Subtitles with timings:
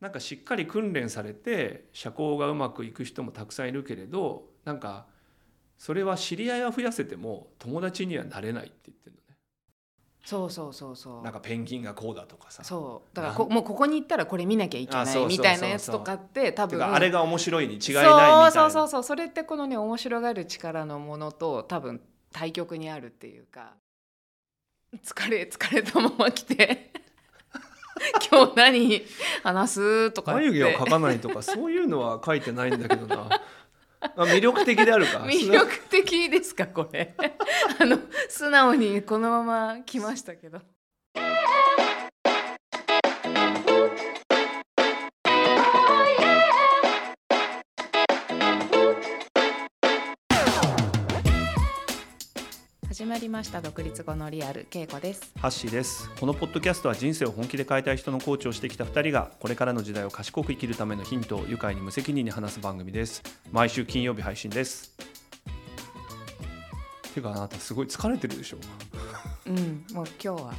[0.00, 5.06] なんかしっかり訓練されて社交がうまくいく人もたくさんいるけれどなんか
[5.76, 9.36] それは知り合いは増やせても友達にはなれないって言ってるのね。
[10.24, 11.22] そうそうそうそう。
[11.22, 12.64] なんかペンギンがこうだとかさ。
[12.64, 13.16] そう。
[13.16, 16.84] だからこもうここに行ったらこれ見なきゃいけないみたいなやつとかって多分。
[16.84, 18.50] あれが面白いに違いないみたいな。
[18.50, 19.02] そうそうそうそう。
[19.04, 22.00] それってこのね面白がる力のものと多分
[22.32, 23.74] 対極にあるっていうか。
[25.04, 26.92] 疲れ疲れたまま来て
[28.30, 29.02] 今日何
[29.42, 33.28] 話すとか眉毛を描かないとかそういうのは書いてないんだけどな。
[34.00, 35.18] あ魅力的であるか。
[35.26, 37.14] 魅力的ですかこれ。
[37.80, 37.98] あの
[38.28, 40.60] 素直にこのまま来ましたけど
[52.98, 53.60] 始まりました。
[53.62, 55.30] 独立後のリアル恵子です。
[55.38, 56.10] ハッシーです。
[56.18, 63.22] このポッドキャストは人生を本気で変えたい人のコーチをしてきた2人がこれからの時代を賢く生きるためのヒントを愉快に無責任に話す番組です
[63.52, 64.96] 毎週金曜日配信です。
[67.14, 68.56] てかあなたすごい疲れてるでしょ。
[69.46, 70.54] うんもう今日は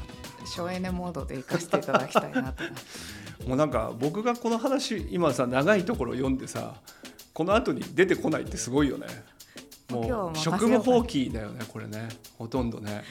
[0.45, 2.63] 省エネモードで行かせていただきたいなと。
[3.49, 6.75] もうなんか僕がこの話今さ長いところ読んでさ
[7.33, 9.07] この後に出てこないってすごいよね
[9.89, 12.09] もう職務放棄だよねこれね。
[12.37, 13.03] ほとんどね。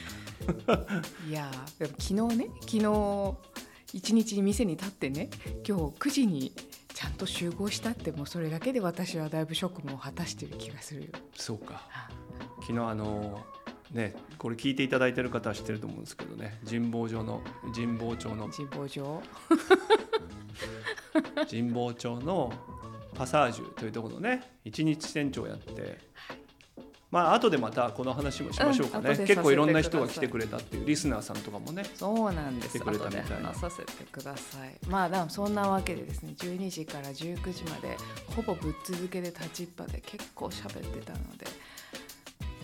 [1.27, 3.37] いやーでも昨日ね昨日
[3.93, 5.29] 一日店に立ってね
[5.67, 6.53] 今日9時に
[6.93, 11.07] ちゃんと集合したってもうそれだけで私はだいぶ職務を果たしてる気がするよ。
[11.35, 11.87] そうか。
[11.93, 12.09] あ
[12.61, 13.43] 昨日あの
[13.91, 16.59] ねこれ聞いていただいてる方は知ってると思うんですけどね。
[16.69, 17.41] 神保町の
[17.75, 19.21] 神保町の神保町
[21.49, 22.53] 神保町の
[23.15, 25.97] パサージュというところのね一日店長やって
[27.11, 32.69] まあ後でまたこの話もしましょうかね、うん結構いろんな人が来てくれたっていうリスナーさんとかもねそうなんです。
[32.69, 33.53] 来てくれたみたいな。
[33.53, 34.77] させてください。
[34.87, 37.97] まあでもそんなわけでですね12時から19時まで
[38.35, 41.47] ほぼぶっ続けで立ちっぱで結構喋ってたので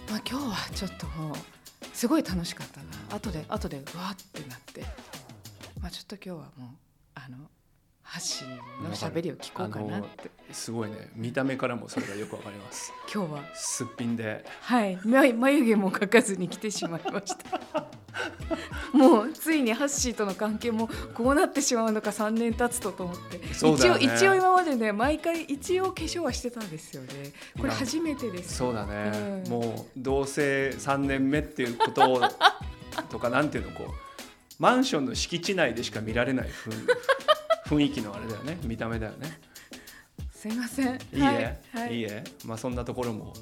[0.09, 1.35] まあ今日はちょっともう
[1.93, 3.15] すごい楽しかったな。
[3.15, 4.81] 後で後でうわってなって。
[5.81, 6.69] まあちょっと今日はもう
[7.15, 7.37] あの
[8.07, 8.19] ハ
[8.83, 10.29] の喋りを聞こうかなって。
[10.51, 11.09] すごいね。
[11.15, 12.93] 見た目からもそれがよくわかります。
[13.11, 13.43] 今日は。
[13.55, 14.45] すっぴんで。
[14.61, 14.99] はい。
[15.03, 17.87] 眉眉毛も描かずに来てしまいました。
[18.95, 23.43] もうついにハッシーとの関係もこうなってしまうのか3年経つとと思って、ね。
[23.51, 27.09] 一応一応今までね毎回一応化粧はしてたんですよね。
[27.59, 28.57] これ初めてです。
[28.57, 29.51] そうだね、うん。
[29.51, 32.21] もう同棲3年目っていうことを
[33.09, 33.93] とかなんていうのこう
[34.59, 36.85] マンションの敷地内でしか見られない雰
[37.65, 38.57] 雰囲気のあれだよね。
[38.63, 39.39] 見た目だよね。
[40.31, 40.87] すいません。
[40.87, 41.57] いいえ、はい。
[41.83, 41.95] はい。
[41.97, 42.23] い、いえ。
[42.45, 43.33] まあそんなところも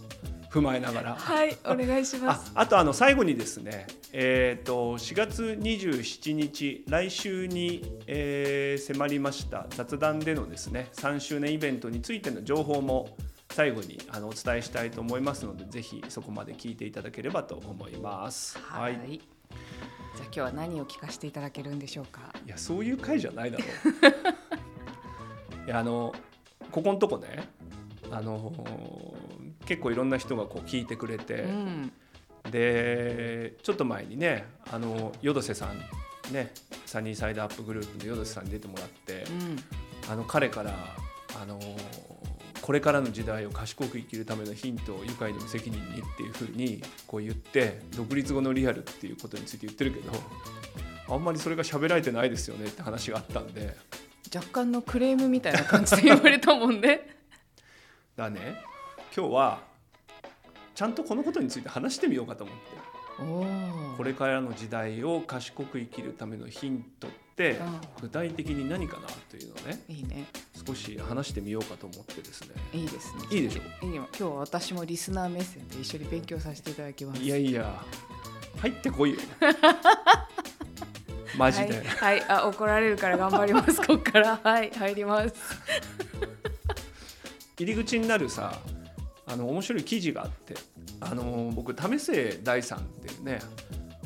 [0.53, 2.51] 踏まえながら、はい、お願いします。
[2.53, 13.15] ああとあの最後にですね、えー、と4月27日来週に、えー迫りました雑談でのですね3周年イベントについての情報も
[13.51, 18.57] 最後にあのお伝えしたいと思いますのでぜひそこまで聞いていただければと思います。
[18.59, 19.21] はい、
[20.15, 22.21] じゃあ今日は何を聞かせていただけるんでしょうか？
[22.45, 23.67] いやそういう回じゃないだろう。
[25.65, 26.13] いやあの
[26.71, 27.49] ここのとこね
[28.11, 28.51] あの
[29.65, 31.91] 結構いろんな人がこう聞いてくれて、うん。
[32.51, 35.79] でちょっと前にねあの淀瀬さん
[36.33, 36.51] ね
[36.85, 39.23] サニーサイドアップグループの淀瀬さんに出てもらって、
[40.09, 40.75] あの彼から
[41.41, 41.57] あの
[42.63, 50.13] これからの時代を賢く生きるためのヒントを愉快に無責任にっていうふうにこう言って独立後のリアルっていうことについて言ってるけど
[51.09, 53.75] あんまりそれが喋られてないですよねって話があったんで。
[54.33, 57.01] 若干のクレームみたいな感じで言われたもんね。
[58.15, 58.63] だね。
[59.15, 59.61] 今日は
[60.73, 63.97] ちゃんとこのことについて話してみようかと思って。
[63.97, 67.22] これからの時代を賢く生きるためのヒントって
[68.01, 70.25] 具体的に何かなというのをねいいね。
[70.65, 72.49] 少し話してみようかと思ってですね。
[72.73, 73.23] いいですね。
[73.31, 73.85] いいでしょ？
[73.85, 74.07] いいよ。
[74.17, 77.21] 今日は私もリスナー目線で一緒に勉強させていただきます。
[77.21, 77.83] いやいや
[78.59, 79.17] 入ってこいよ。
[81.37, 83.77] マジで、はい、はい、あ怒られるから頑張ります。
[83.81, 84.39] ここから。
[84.43, 84.69] はい。
[84.71, 85.33] 入ります。
[87.57, 88.59] 入り口になるさ
[89.25, 90.55] あの面白い記事があって
[90.99, 93.39] あの僕為末大さんっていうね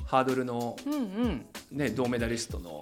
[0.06, 1.45] ハードルの、うんうん。
[1.71, 2.79] ね、銅メダリストの、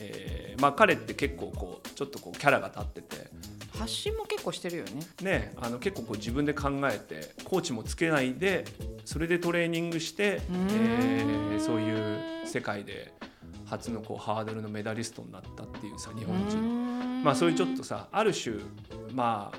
[0.00, 3.28] えーまあ、彼って結構こうちょっとこうキャラが立ってて。
[3.78, 5.06] 発信も結構してるよね。
[5.22, 8.64] ね、あの結構こう自分で考えてコーチもつけないで
[9.04, 13.12] それでトレーニングして、えーそういう世界で
[13.66, 17.22] 初のこうハードルのメダリストになったっていうさ日本人。
[17.22, 18.56] まあそういうちょっとさある種
[19.12, 19.58] まあ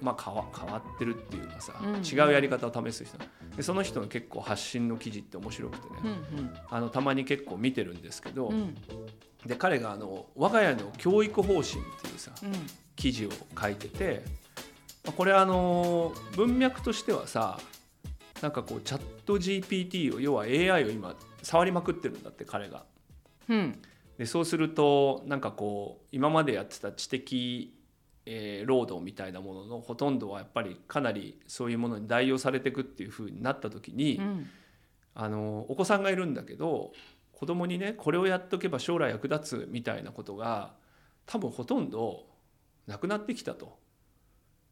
[0.00, 3.18] まあ変わ変わってるっていうかさ、うん違うやり方を試す人。
[3.56, 8.74] でその人の結構発信の記事って面白くてね、うんあのたまに結構見てるんですけど、うんうん
[9.44, 12.52] で彼があの我が家の教育方針っていうさうん
[12.96, 13.30] 記事を
[13.60, 14.22] 書いてて
[15.04, 17.58] まあこれあの文脈としてはさ
[18.40, 22.84] なんかこうチャット GPT を要は AI を今触りまくってるんだって彼が。
[23.48, 23.78] うん
[24.18, 27.74] でそうするとなんかこう今までやってた知的、
[28.24, 34.46] えー労働みたいなもののほとんどはやっぱりかなりそういうものに代用されていくっていう風になった時に、うん
[35.18, 36.92] あのお子さんがいるんだけど
[37.36, 40.72] 子供にねこれをやっとけば将来役立つみたいなことが
[41.26, 42.24] 多分ほとんど
[42.86, 43.78] なくなってきたと。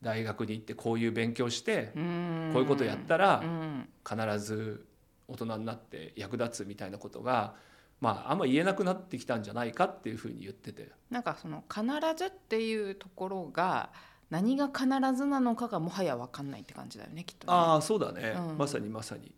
[0.00, 2.50] 大学に行ってこういう勉強してうん。
[2.52, 3.88] こういうことやったらうん。
[4.06, 4.86] 必ず
[5.28, 7.54] 大人になって役立つみたいなことが
[8.00, 10.90] まああんま言えなくなってきたんじゃないかっていうふうに言ってて。
[11.10, 11.84] なんかその必
[12.16, 13.90] ずっていうところが
[14.30, 14.84] 何が必
[15.14, 17.52] ずなのかがもはや分かんないって感じだよねきっとね。
[17.52, 18.58] ああそうだね、うん。
[18.58, 19.34] まさにまさに。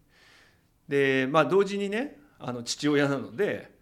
[0.89, 3.75] でまあ同時にねあの父親なので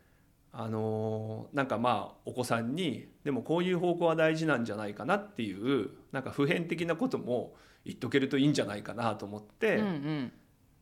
[0.53, 7.55] あのなんかまあお子さんにでもこういう方向は大事なんじゃないかなっていうなんか普遍的なことも
[7.85, 10.33] 言っとけるといいんじゃないかなと思って、うんうん。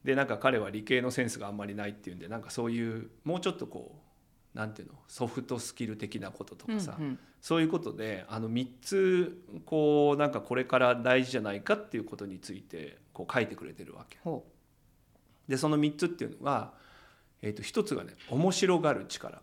[0.05, 4.03] でなんか彼は理系のセンスがあんまりないっていうんでなんかそういうもうちょっとこ
[4.55, 7.19] うなんていうのソフトスキル的なこととかさ、うんうん。
[7.41, 14.19] そういうことであの3つこうなんかこれから大事じゃないかっていうことについてこう書いてくれてるわけ。
[14.23, 14.45] ほ
[15.49, 16.73] でその3つっていうのが、
[17.43, 19.39] えー、と1つがね面白がる力。
[19.39, 19.41] う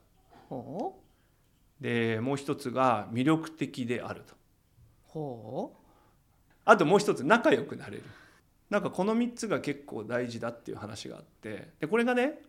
[0.50, 0.96] ほ
[1.80, 1.84] う。
[1.84, 4.34] でもう1つが魅力的であると。
[5.04, 5.76] ほ
[6.66, 8.04] あともう1つ仲良くなれる。
[8.70, 11.70] なんかこの3つが結構大事だっていう話があって。
[11.80, 12.40] でこれがね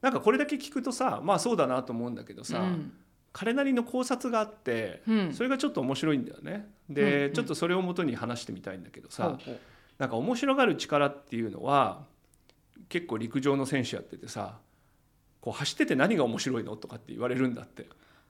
[0.00, 2.92] なんかこれだけ聞くとさまあそうだなと思うんだけどうさ、うん。
[3.32, 5.34] 彼なりの考察があってうん。
[5.34, 6.68] それがちょっと面白いんだよね。
[6.88, 7.32] うんで、うん。
[7.34, 9.58] ちょっとそれをもとに話してみたいんだけどさ、ほうほう。
[9.98, 12.06] なんか面白がる力っていうのは
[12.88, 14.58] 結構陸上の選手やっててさ
[15.40, 17.86] こう走ってて何が面白いのとかって言われるんだって。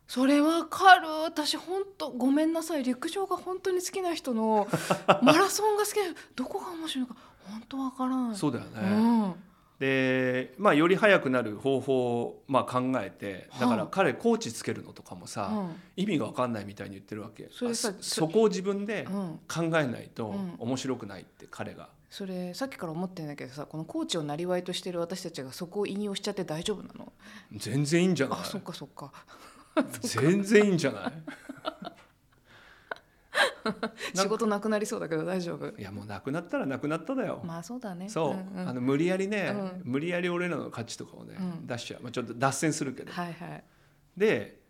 [0.06, 1.08] それわかる。
[1.24, 2.82] 私本当ごめんなさい。
[2.82, 4.68] 陸上が本当に好きな人の
[5.22, 6.02] マラソンが好きな
[6.34, 7.20] どこが面白いのか
[7.50, 9.34] 本当わからないそうだよね、うん。
[9.78, 15.76] で、まあ、より速くなる方法をまあ考えてだからはあ彼コーチつけるのとかもさ、うん。
[15.96, 19.40] 意味が分かんないみたいに言ってるわけそそそこを自分でうん。
[19.48, 20.54] 考えないとうん。
[20.58, 21.88] 面白くないって彼が。
[22.10, 27.12] それさっきから思ってんだけどさこのコーチをなりわいとしてる私たちがそこを引用しちゃって大丈夫なの？
[27.56, 28.38] 全然いいんじゃない？
[28.40, 29.12] あそっかそっか。
[30.02, 31.12] 全然いいんじゃない？
[34.14, 35.68] 仕事なくなりそうだけど大丈夫？
[35.78, 38.08] いやもうなくなったらなくなっただよ、まあそうだね。
[38.08, 38.68] そう、んん。
[38.68, 39.82] あの無理やりね、うん。
[39.84, 41.66] 無理やり俺らの価値とかをね、うん。
[41.66, 43.64] 出しちゃう、まあ、ちょっと脱線するけど、はいはい。
[44.16, 44.60] で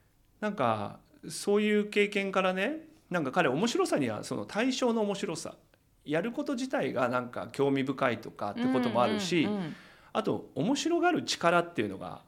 [0.41, 5.55] なんかそういう経験からねなんか彼面白さにはその対象の面白さ
[6.11, 9.77] やること自体がなんか興味深いとかってこともあるし、うんうん
[10.13, 12.23] あと面白がる力っていうのが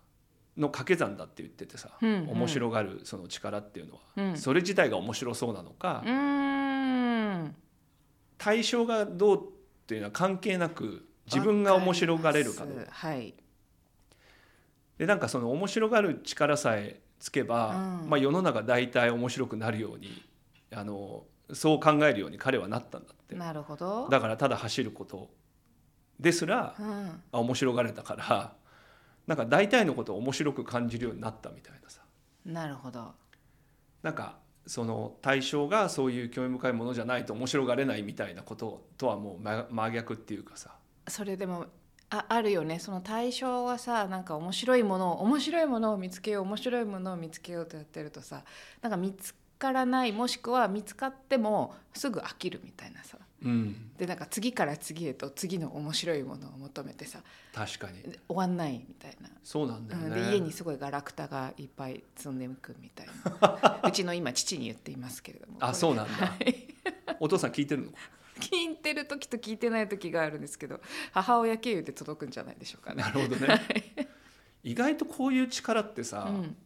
[0.56, 2.28] の掛け算だって言っててさ、うんうん。
[2.30, 4.36] 面白がるその力っていうのは、うん。
[4.36, 6.04] それ自体が面白そうなのか、
[8.38, 9.40] 対象がどうっ
[9.86, 12.86] ていうのは関係なく自分が面白がれるかどうか。
[12.90, 13.34] はい。
[14.98, 18.10] でなんかその面白がる力さえつけば、うん。
[18.10, 20.22] まあ、世の中大体面白くなるように
[20.70, 23.34] あのそう考えるように彼はなったんだって。
[23.34, 24.08] なるほど。
[24.08, 25.30] だからただ走ること。
[26.20, 27.22] ですらうん。
[27.32, 28.54] あ面白がれたから
[29.26, 32.02] なんか大体のことを面白く感じるようになったみたいなさ。
[32.44, 33.12] なるほど。
[34.02, 40.76] なんかその対象がそういう興味深いものじゃないと面白がれないみたいなこととはもう真真逆っていうかさ。
[41.08, 41.66] それでも
[42.10, 42.78] ああるよね。
[42.78, 48.44] その対象はさなんか面白いものを面白いものを見つけよう面白いものを見つけようとやってるとさ
[48.80, 53.16] なんか見つからないもしくは見つかってもすぐ飽きるみたいなさ。
[53.44, 53.92] うん。
[53.96, 57.20] でなんか次から次へと次の面白いものを求めてさ
[57.54, 58.02] 確かに。
[58.02, 59.28] で終わんないみたいな。
[59.44, 63.06] そうなんだよね、うん、で家にすごいガラクタがいっぱい積んでいくみたい
[63.40, 63.80] な。
[63.88, 65.58] うちの今父に言っていますけれども。
[65.60, 66.26] あそうなんだ。
[66.26, 66.66] はい。
[67.20, 67.92] お父さん聞いてるの？
[68.40, 70.80] 聞いてる時と聞いてない時があるんですけど
[71.12, 73.02] 母親経由で届くんじゃないでしょうかね。
[73.02, 73.46] なるほどね。
[73.46, 74.08] はい。
[74.64, 76.56] 意外とこういう力ってさ、うん。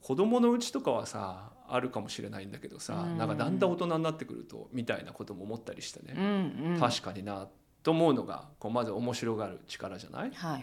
[0.00, 3.18] 子供のうちとかはさあるかもしれないんだけどさ、うん。
[3.18, 6.80] なんかだんだん大人になってくるとみたいなことも思ったりしてうね、んうん。
[6.80, 7.48] 確かにな
[7.82, 10.30] と思うのがこうまず面白がる力じゃない？
[10.34, 10.62] はいはい。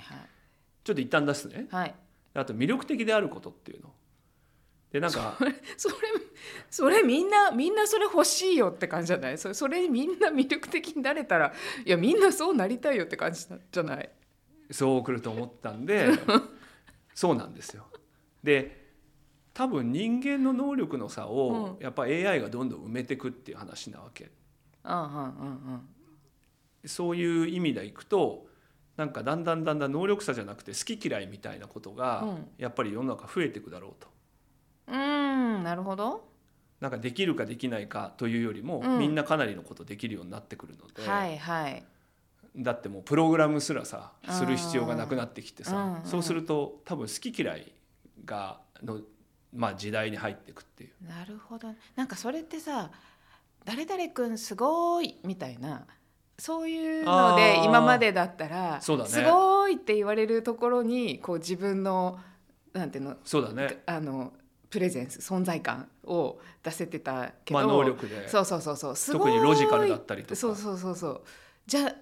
[0.84, 1.68] ちょっと一旦出すね。
[1.72, 1.96] はい。
[2.34, 3.92] あと魅力的であることっていうの？
[4.92, 5.38] でなんか
[5.78, 5.96] それ
[6.72, 9.38] それみんなみんなそれ欲しいよって感じじゃない？
[9.38, 11.54] それそれにみんな魅力的になれたら
[11.86, 14.10] いやみんなそうなりたいよって感じじゃない？
[14.72, 16.08] そう来ると思ったんで
[17.14, 17.86] そうなんですよ。
[18.44, 18.79] で
[19.54, 24.32] 多分人間の能力の差をやっぱ AI がどんどん埋めていくっていう話なわけ。
[24.84, 25.22] うんうんうんう
[25.78, 25.90] ん。
[26.86, 28.48] そういう意味でいくと
[28.96, 32.48] なんかだんだんだんだん能力差じゃなくて好き嫌いみたいなことがうん。
[32.58, 34.08] やっぱり世の中増えていくだろうと。
[34.88, 36.28] うんなるほど。
[36.80, 39.00] なんかできるかできないかというよりも、うん。
[39.00, 41.84] みんなかなりのことできるようになってくるので、はいはい。
[42.56, 46.06] だってもうプログラムすらさする必要がなくなってきてさ、うんうん。
[46.06, 47.72] そうすると多分好き嫌い
[48.26, 49.02] がの、
[49.54, 51.08] まあ、時代に入っていくっていう。
[51.08, 51.74] なるほど。
[51.96, 52.92] なんかそれってさ
[53.66, 55.86] 「誰々君すごい」みたいな
[56.38, 59.10] そういうので今までだったらそうだね。
[59.10, 62.20] すごいって言われるところにこう自分の
[62.74, 64.34] なんていうのそうだね、あの
[64.70, 68.28] プレゼンス存在感を出せてたけど、まあ、能力で。
[68.30, 68.96] そうそうそうそう。
[68.96, 70.36] すごい特にロジカルだったりとか。
[70.36, 71.22] そうそうそうそう。
[71.66, 71.96] じゃ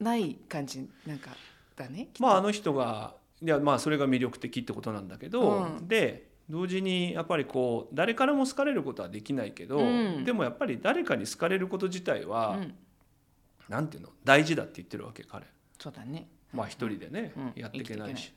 [0.00, 1.30] ない感じなんか
[1.76, 5.88] だねまああの人がいやまあそれが魅力的ってことなんだけど、うん。
[5.88, 10.24] で同時にやっぱりこう誰からも好かれることはできないけど、うん。
[10.24, 12.74] でもやっぱり誰かに好かれること自体は、うん、
[13.68, 14.08] なんていうの？
[14.24, 15.44] 大事だって言ってるわけ彼。
[15.78, 16.28] そうだね。
[16.52, 17.52] まあ一人でね、うん。
[17.54, 18.32] やっていけないし。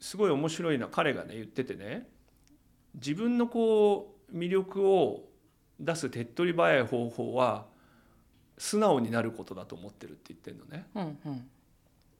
[0.00, 2.08] すごい面白いな彼がね言っててね
[2.94, 5.28] 自分のこう魅力を
[5.78, 7.66] 出す手っ取り早い方法は
[8.58, 10.86] 素直になることだと思ってるって言ってるのね。
[10.94, 11.48] うんうん。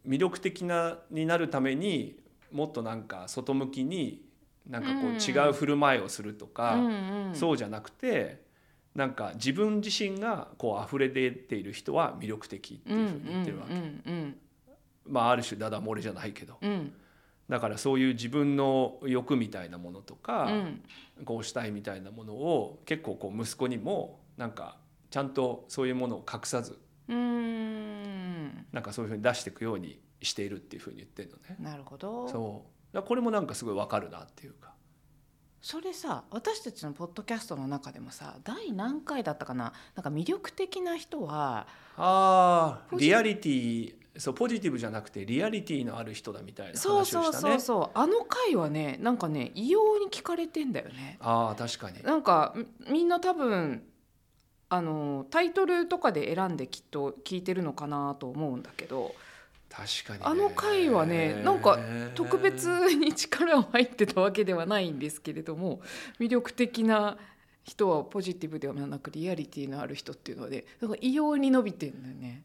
[0.06, 2.16] 魅力的なになるために
[2.52, 4.22] もっとなんか外向きに
[4.70, 6.78] なんかこう違う振る舞いをするとか、
[7.34, 8.42] そうじゃなくて
[8.94, 14.34] なんか自分自身がこう溢れ出ている人は魅力的っていうふうに言ってるわけ、
[15.06, 16.56] まあある種ダダ漏れじゃないけど。
[16.60, 16.70] うん。
[16.70, 16.92] うん
[17.50, 20.44] だからそういう自分の欲みたいなものとか、
[21.18, 21.24] うん。
[21.24, 24.76] こうしたいみたいなものを結構こう息子にもなんか
[25.10, 28.66] ちゃんとそういうものを隠さずうーん。
[28.70, 31.56] なんかそういうふうに出していくようにしているっていうふうに言ってるのね。
[31.58, 32.28] なるほど。
[32.28, 34.70] そうだこれもなんかすごいわかるなっていうか。
[35.62, 39.74] それさ私たちのポッドキャストの中でもさ第何回だったかな？
[39.94, 41.66] なんか魅力的な人は
[41.98, 47.52] あリアリティそうポジティブじゃなくてリアリティのある人だみたいなそう話をそうしたね。
[47.52, 51.18] そうそうあの回はねなんかね異様に聞かれてんだよね。
[51.20, 52.02] ああ確かに。
[52.02, 53.82] なんかみみんな多分
[54.70, 59.14] あのタイトルとかで選んできっと聞いてるのかなと思うんだけど
[59.70, 60.24] 確かにね。
[60.24, 61.78] あの回はねなんか
[62.14, 65.80] 特別に力を入ってたわけではないんですけれども
[66.18, 67.16] 魅力的な
[67.62, 72.42] 人はポジティブではなくリアリティのある人っていうのでなんか異様に伸びてんだよね。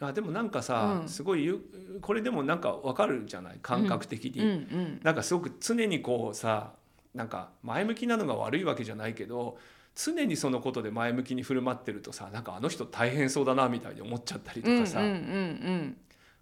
[0.00, 1.08] あでもなんかさ、うん。
[1.08, 1.60] すごいゆ
[2.02, 3.58] これでもなんかわかるじゃない？
[3.62, 6.72] 感覚的に、うんうんなんかすごく常にこうさ
[7.14, 9.56] なんか前向きなのが悪いわけじゃないけど
[9.94, 15.96] 常にそのことで前向きに振る舞ってるとさなんかあの人大変そうだなみたいに思っちゃったりとかさ、うんうんうんうん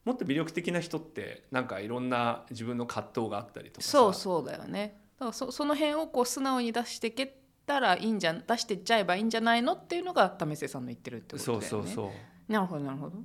[0.04, 3.90] もっと魅力的な人ってなんかいろんな自分の葛藤があったりとかさ。
[3.90, 4.98] そうそうだよね。
[5.18, 11.66] だからそその辺をこう素直に出していけたらいいんじゃ出してっちゃえばいいんじゃないのっていうのが為末さんの言ってるってことだよね。
[11.66, 12.12] そうそうそ
[12.48, 13.16] うなるほどなるほど。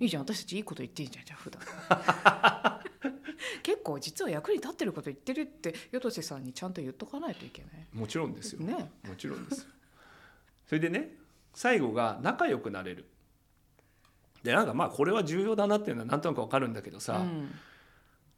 [0.00, 1.62] いいじゃん私たちいいこと言ってんじゃんじゃあ普段。
[3.62, 7.86] 結構実は役に立ってること言ってるって淀瀬さんにちゃんと言っとかないといけない。
[7.92, 8.90] もちろんですよ、ね。
[9.06, 9.68] もちろんですよ。
[10.66, 11.14] それでね
[11.54, 13.06] 最後が仲良くなれる
[14.42, 17.50] でなんかまあこれは重要だなっていうのはなんとなくわかるんだけどさ、うん。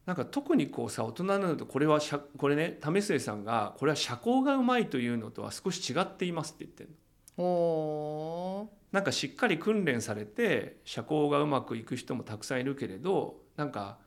[0.07, 6.91] なんか特にこうさ大人になるとこれはしゃこれね為末さんがこれは社交がうまいというのとは少し違っていますって言ってる
[7.39, 8.69] の。
[8.93, 13.99] なんかしっかり訓練されて社交がうまくいく人もたくさんいるけれどなんか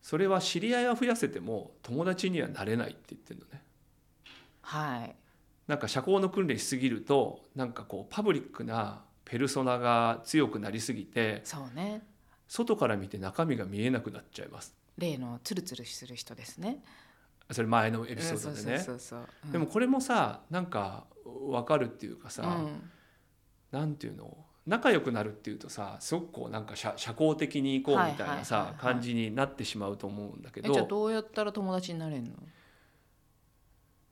[0.00, 3.62] それは知り合いは増やせても友達にはなれないって言ってるのね。
[4.62, 5.14] はい。
[5.68, 12.02] なんか社交の訓練しすぎるとなんかこうパブリックなペルソナが強くなりすぎてそうね。
[12.48, 14.74] 外から見て中身が見えなくなっちゃいます。
[14.96, 16.78] 例のツルツルする人ですね。
[17.50, 19.52] それ前のエピソードでね。
[19.52, 22.90] でもこれもさなんか分かるっていうかさ、うん。
[23.72, 24.36] なんていうの？
[24.64, 32.30] 仲良くなるっていうとさすごくこうなんか社社交的に行こうみたいなさはい感じになってしまうと思うんだけえじゃあどどうやったら友達になれるの？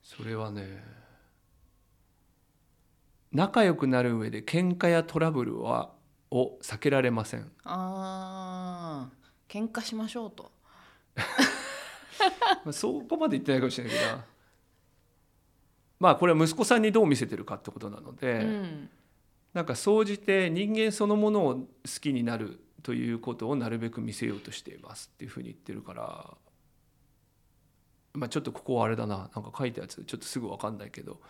[0.02, 0.82] それはね
[3.34, 5.90] 仲良くなる上で喧嘩やトラブルは
[6.30, 7.50] を避けられません。
[7.64, 9.52] あー。
[9.52, 10.50] 喧嘩しましょうと。
[12.64, 14.06] まあそこまで言ってないかもしれないけど。
[14.06, 14.24] な
[16.00, 18.90] まあこれは息子さんにどう見せてるかってことなので、うん。
[19.52, 21.66] なんか総じて人間そのものを好
[22.00, 26.36] きになるということをなるべく見せようとしていますっていうふうに言ってるから、
[28.12, 29.30] まあ、ちょっとここはあれだな。
[29.34, 31.20] なんか書いたやつちょっとすぐ分かんないけど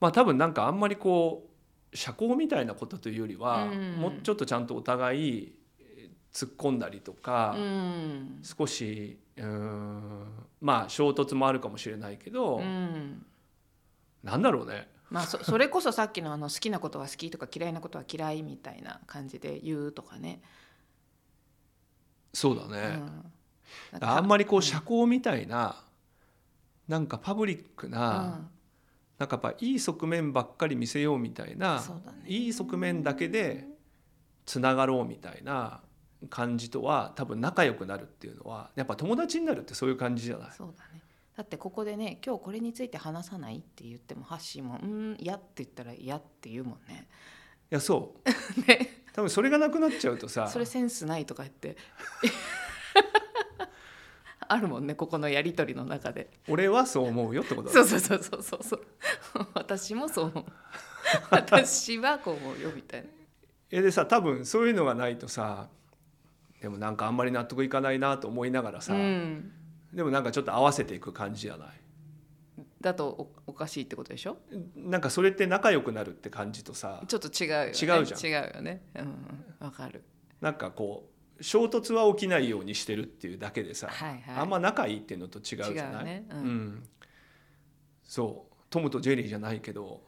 [0.00, 1.48] まあ多分なんかあんまりこ
[1.92, 3.92] う社交みたいなことというよりは、うん。
[3.96, 8.40] もうちょっとちゃんとお互いえー突っ込んだりとか、うん。
[8.42, 10.24] 少しうーん
[10.60, 13.24] まあ衝突もあるかもしれないけど、うん。
[14.22, 14.88] なんだろうね。
[15.10, 20.42] まあそそれこそさっきのあの好きなことは好きとか嫌いなことは嫌いみたいな感じで言うとかね。
[22.34, 22.78] そうだうね。
[22.96, 23.32] ん
[24.00, 25.82] あんまりこう社交みたいな
[26.88, 28.50] なんかパブリックな、うん
[29.18, 31.82] なんかやっぱいい側面ばっかり見せようみたいな、ね。
[32.26, 33.66] いい側面だけで
[34.46, 35.80] つながろうみたいな
[36.30, 40.50] 感じとは多分仲良くなるっていうのはやっぱ友達になるってそういう感じじゃない？
[40.56, 41.02] そうだね。
[41.36, 47.08] だってここでね今日これについて話さないって言ってもハッシーも「うん嫌」って言ったら「嫌」って言うもんね。
[47.70, 48.28] いやそう。
[48.68, 49.04] ね。
[49.12, 51.76] 多分それがなくなっちゃうとさそれセンスないとか言って
[54.48, 56.30] あるもんねここのやり取りの中で。
[56.48, 57.74] 俺はそう思うよってことだ。
[57.74, 58.86] そうそうそうそうそうそう。
[59.54, 60.44] 私もそう思う。
[61.30, 63.08] 私はこう思うよみたいな。
[63.70, 65.68] えでさ多分そういうのがないとさ
[66.60, 69.52] でもなんかあんまり納得いかないなと思いながらさ、うん。
[69.92, 71.68] でもなんかちょっと合わせていく感じじゃない？
[72.80, 74.38] だとおおかしいってことでしょ？
[74.76, 77.66] なんかそれって仲良くなるって感じとさちょっと違うよね。
[77.66, 78.46] 違うじゃん。
[78.46, 78.82] 違うよね。
[78.96, 79.66] うんうん。
[79.66, 80.02] わかる。
[80.40, 84.22] なんかこう衝突は起きないようにしてるっていうだけでさ、はいはい。
[84.36, 86.26] あんま仲いいっていうのと違うじゃない、ね。
[86.30, 86.38] うん。
[86.38, 86.88] うん。
[88.04, 88.54] そう。
[88.70, 90.02] トムとジェリーじゃないけど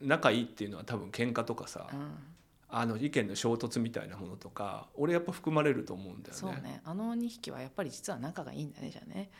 [0.00, 2.14] 仲いいっていうのは多分喧嘩とかさ、うん。
[2.68, 6.60] あの意見の衝突みたいなものとか俺やっぱ含まれると思うんだよそうね。
[6.60, 9.30] ねあの2匹はやっぱり実は仲がいいんだねじゃあね。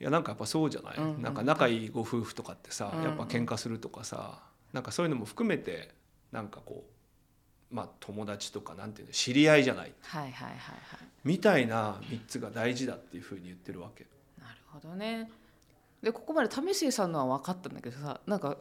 [0.00, 1.22] いやなんかやっぱそうじゃない、うんうん。
[1.22, 3.02] なんか仲いいご夫婦とかってさ、うん。
[3.02, 5.94] やっぱ喧嘩するとかさなんかそういうのも含めて
[6.32, 6.97] なんかこう
[7.70, 9.92] まあ友達とかなんていうの知り合いじゃない。
[10.02, 10.78] はいはいはいはい。
[11.24, 14.06] みたいな3つが大事だっていうふうに言ってるわけ。
[14.40, 15.30] なるほどね。
[16.02, 18.56] でここまで為末さんのは分かったんだけどさなんか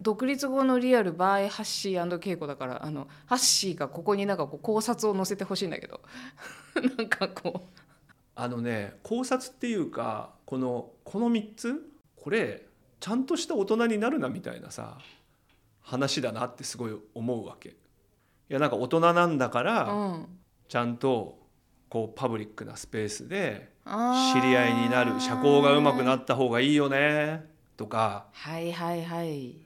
[0.00, 6.00] 独立後のリアル by ハッシー恵子だからあのハッシーがここになんかこう考察を載せてほしいんだけど。
[6.96, 7.68] なんかこ
[8.36, 12.66] あのね考察っていうかこのこの3つこれ
[13.00, 14.98] ちゃんとした大人になるなみたいなさ
[15.80, 17.74] 話だなってすごい思うわけ。
[18.50, 20.26] いやなんか大人なんだかう、ら、うん、
[20.68, 21.38] ちゃんと
[21.88, 27.44] こうパブリックなスペースで知り合いになる社交がうまくなった方がいいよね
[27.76, 28.26] とか。
[28.32, 29.56] はいはいはい。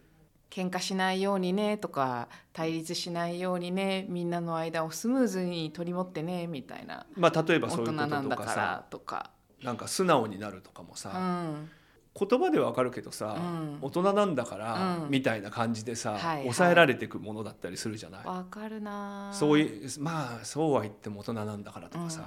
[0.51, 7.07] 喧嘩しないようにねとか対立しないようにねみんなの間をスムーズに取り持ってねみたいな。
[7.17, 9.31] まあ例えば大そういうこと人なんだかとかさらとか、
[9.63, 11.71] なんか素直になるとかもうさ、ん、
[12.15, 13.79] 言葉でわかるけどさ、うん。
[13.81, 15.11] 大人なんだから、うん。
[15.11, 18.27] みたいな感じでさ、抑えられていくものだったりするじゃない？
[18.27, 19.31] わかるな。
[19.33, 22.25] そういうまあそうは言っても大人なんだからとかさ、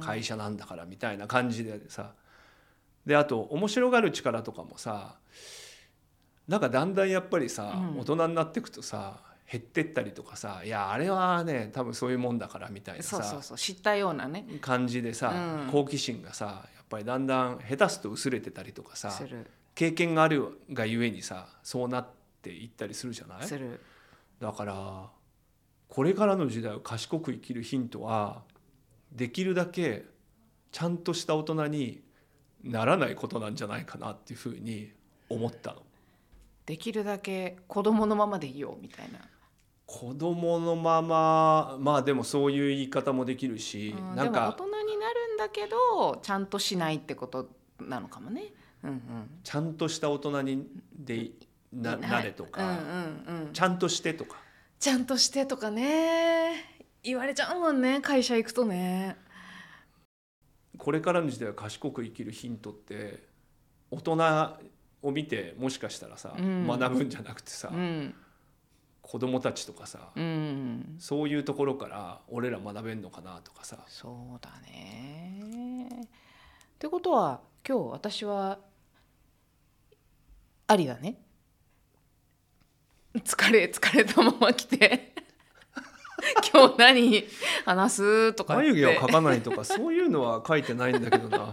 [0.00, 2.14] 会社なんだからみたいな感じでさ
[3.06, 5.14] であと面白がる力とかもさ
[6.48, 8.00] なんかだんだんやっぱりさ、うん。
[8.00, 9.20] 大人になっていくとさ
[9.50, 13.56] 減ってったりとかさいやあれはね多分そういうもんだからみたいなさそうそうそう。
[13.56, 14.44] 知ったようなね。
[14.60, 15.32] 感じでさ、
[15.64, 15.70] うん。
[15.70, 19.12] 好奇心がさぱりだんだん下手すと薄れてたりとかさ
[19.74, 22.06] 経験があるがゆえにさそうなっ
[22.42, 23.48] ていったりするじゃない？
[24.40, 25.10] だから
[25.88, 28.42] これからの時代を賢く生きるヒントは
[29.12, 30.04] できるだけ
[30.70, 32.02] ちゃんとした大人に
[32.62, 34.92] ならないことなんじゃないかなっていうふうに
[35.28, 35.82] 思ったの。
[36.66, 39.20] できるだけ子供のままでいようみたいな、
[39.86, 47.48] 子供のまままあでもそういう言い方もできるし、うんなんか大人になだけどちゃんとしないってこと
[47.80, 48.52] なのかもね。
[48.82, 49.00] うんうん、
[49.42, 51.30] ちゃんとした大人にで
[51.72, 52.72] なはいなれとか、うんう
[53.38, 54.36] んうん、ちゃんとしてとか。
[54.78, 56.76] ちゃんとしてとかね。
[57.02, 59.16] 言われちゃうもんね会社行くとね。
[60.76, 63.24] これからの時代は賢く生きるヒントって
[63.90, 64.18] 大人
[65.02, 66.66] を見てもしかしたらさ、うん。
[66.66, 68.14] 学ぶんじゃなくてさ、うん
[69.08, 73.78] 子供たちとかさ、うん、そういうところから俺ら学べんのかなとかさ。
[73.88, 75.88] そうだね。
[76.04, 76.06] っ
[76.78, 78.58] てことは今日私は
[80.66, 81.16] ありだね。
[83.14, 85.14] 疲れ疲れたまま来て。
[86.52, 87.24] 今日何
[87.64, 91.50] 話すとか眉毛を描かないとかそういうのは書いてないんだけどな。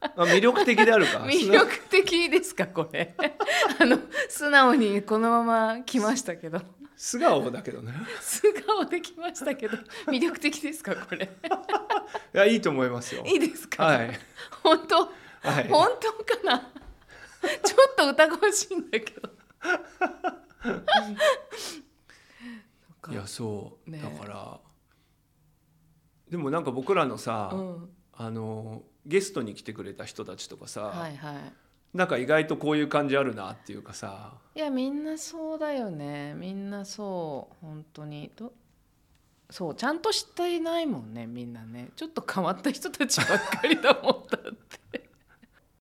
[0.00, 1.18] あ魅力的であるか。
[1.26, 3.16] 魅力的ですかこれ。
[3.80, 6.60] あの素直にこのまま来ましたけど
[6.96, 7.92] 素顔だけどね。
[8.20, 11.24] 素顔で来ましたけど魅力的ですかこれ？
[12.34, 13.24] いやいいと思いますよ。
[13.26, 14.18] いいですか、はい。
[14.62, 15.04] 本当？
[15.04, 15.68] はい。
[15.68, 16.58] 本当かな？
[17.62, 19.30] ちょっと疑わしいんだけど。
[23.12, 23.98] いやそう、ね。
[23.98, 24.60] だから
[26.28, 27.90] でもなんか僕らのさ、うん。
[28.18, 31.52] あのゲストに来てくれた人たちとかさ、はいはい
[31.96, 34.34] なんか意外とこういう感じあるなっていうかさ。
[34.54, 36.34] いやみんなそうだよね。
[36.34, 38.30] みんなそう本当に。
[38.36, 38.52] ど
[39.48, 41.88] そうちゃんとしていないもんねみんなね。
[41.96, 44.52] ちょっと変わった人たちばっかりだもんだっ
[44.90, 45.08] て。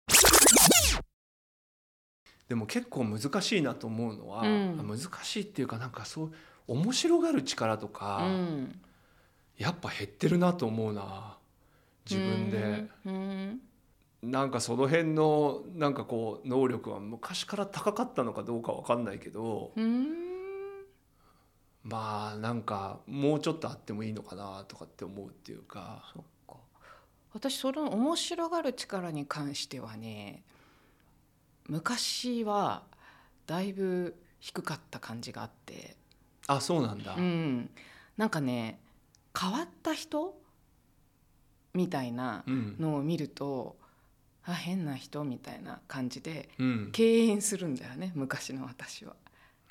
[2.49, 4.87] でも結構難しいなと思うのは、うん。
[4.87, 6.33] 難しいっていうかなんかそう
[6.67, 8.79] 面白がる力とか、うん。
[9.57, 11.39] やっぱ減ってるなと思うな。
[12.05, 13.61] 自分で、うん
[14.31, 19.73] なんかその辺のなんかこう能力は昔から高かったのかどうかわかんないけど
[21.83, 26.11] まあなんかもうちょっとあってもいいのかなとかって思うっていうか。
[26.15, 26.57] そっか。
[27.35, 30.45] 私その面白がる力に関してはね
[31.69, 32.85] 昔は
[33.47, 35.97] だいぶ低かった感じがあって。
[36.47, 37.71] あそうなんだ、うん。
[38.17, 38.81] なんかね
[39.39, 40.39] 変わった人
[41.75, 42.77] みたいなうん。
[42.81, 43.77] のを見ると
[44.47, 49.15] あ変な人みたいな感じでうん、敬遠するんだよね昔の私は。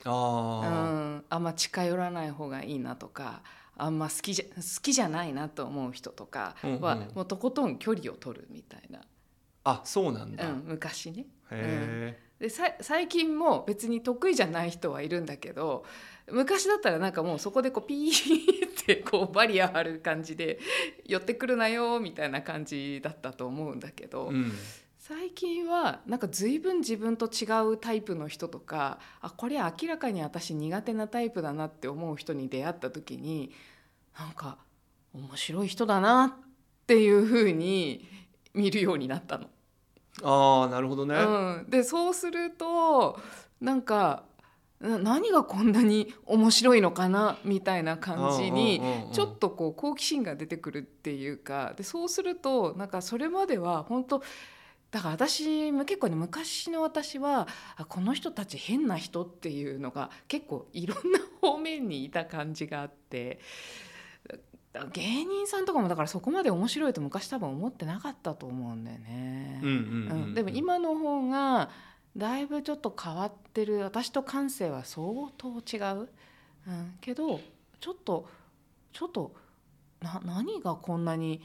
[0.05, 3.41] うあん、あんま近寄らない方がいいなとか
[3.77, 7.15] あんま好きじゃ好きじゃないなと思う人とかは、うんうん。
[7.15, 9.03] もうとことん距離を取るみたいな、あ
[9.63, 11.25] あそうなんだ、へうん、昔ね。
[11.51, 15.85] え、でさ最近も別に得意じゃない人はいるんだけど
[16.31, 20.59] 昔だったらなんかもうそこでこうピーってこうバリア張る感じで
[21.05, 24.51] 寄ってくるなよみたいな感じだったと思うんだけど、うん
[25.05, 33.51] 最近はなんか随分自分と違うタイプの人とかあこれ明らかに私苦手なタイプだなって思う人に出会った時に
[34.17, 34.59] なんか
[35.13, 36.33] 面白い人だなっ
[36.87, 38.07] ていうふうに
[38.53, 39.47] 見るようになったの。
[40.23, 43.19] ああなるほどね、うん、でそうすると
[43.59, 44.32] なんかな
[44.83, 48.81] 何がこんなに面白いのかなみたいな感じに
[49.13, 51.73] ちょっとこう好奇心が出てくるっていうか。
[51.77, 54.23] でそうするとなんかそれまでは本当
[54.91, 63.39] だから私も結構ね昔の私はあこの人たち変な人っていうのが結構いろんな方面にいた感じがあって
[64.73, 69.61] だ芸人さんとかもだからそこまで面白いと昔多分思ってなかったと思うんだよね。
[70.35, 71.69] でも今の方が
[72.15, 73.79] だいぶちょっと変わってる。
[73.79, 76.09] 私と感性は相当違う、
[76.67, 77.39] うん、けど
[77.79, 78.27] ちょっと
[78.91, 79.33] ちょっと
[80.01, 81.41] な何がこんなに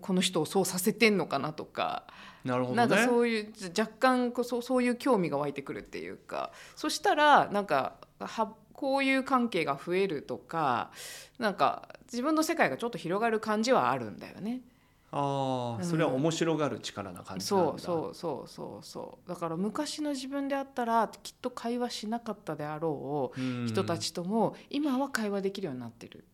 [0.00, 2.04] この人をそうさせてんのかなとか。
[2.44, 2.76] なるほどね。
[2.76, 6.52] なんかそういう若干そうそういう興味が湧いてくるっていうか。
[6.76, 10.92] そしたらなんかはこういう関係が増えるとか
[11.38, 14.60] なんか自分の世界がちょっと広がる感じはあるんだよね。
[15.10, 15.84] ああ、うん。
[15.84, 17.72] それは面白がる力な感じなんだ。
[17.72, 18.84] そうそうそうそう。
[18.84, 23.66] そうだから昔の自分であったらきっと会話しなかったであろううん。
[23.66, 26.24] 人たちとも今は会話できるようになってる。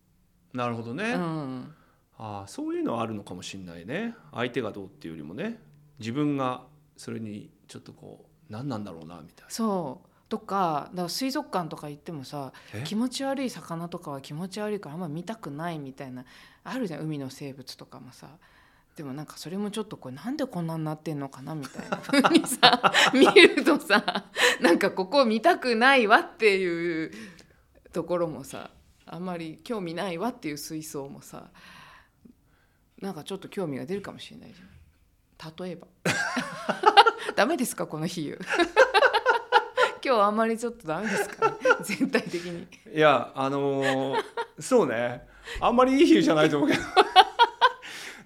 [0.53, 1.73] なるほどね、うん。
[2.17, 4.15] ああそういうのはあるのかもしれないね。
[4.33, 5.61] 相手がどうっていうよりもね。
[5.99, 6.63] 自分が
[6.97, 10.09] それにちょっとこう何なんだろうなみたいそう。
[10.27, 12.51] とかだから水族館とか行ってもさ
[12.83, 16.25] 気持ち悪い魚とかは気持ち悪いからあんま見たくないみたいな
[16.63, 17.01] あるじゃん。
[17.01, 18.27] 海の生物とかもさ
[18.95, 24.25] でもなんかそれもちょっとこれなんでこんなになってんのかなみたいな風にさ 見るとさ
[24.61, 27.11] なんかここ見たくないわっていう
[27.91, 28.71] ところもさ
[29.05, 31.49] あんまり興味ないわっていう水槽もさ
[33.01, 34.75] なんかちょっと興味が出るかもしれないじゃん。
[35.65, 35.87] 例えば。
[37.35, 38.39] ダメですかこの比喩。
[40.03, 42.67] 今日あんまりちょっとダメですか、ね、全体的に。
[42.93, 44.23] いやあのー
[44.59, 45.27] そうね。
[45.59, 46.81] あんまりいい比喩じゃないと思うけど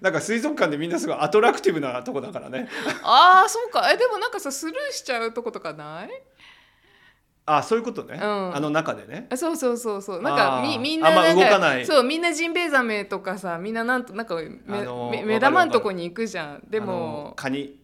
[0.00, 2.68] なんか水族館でみんなすごいアトラクティブなとこだからね。
[3.02, 3.90] ああそうか。
[3.92, 6.10] えでもなんかさスルーしちゃうとことかない？
[7.46, 8.54] あそういうことね、うん。
[8.54, 9.26] あの中でね。
[9.30, 10.22] あそうそうそうそう。
[10.22, 11.84] なんかみみんななんか動かない。
[11.84, 16.62] そうみんなジンベエザメとかさみんななんとなんかめ、あのーめ目玉のとこに行くじゃん。
[16.68, 17.79] でもカニ